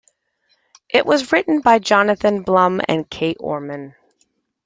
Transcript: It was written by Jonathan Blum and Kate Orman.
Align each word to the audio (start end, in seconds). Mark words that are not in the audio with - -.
It 0.89 1.05
was 1.05 1.31
written 1.31 1.61
by 1.61 1.77
Jonathan 1.77 2.41
Blum 2.41 2.81
and 2.89 3.07
Kate 3.07 3.37
Orman. 3.39 3.93